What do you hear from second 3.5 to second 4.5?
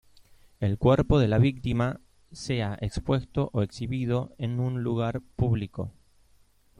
o exhibido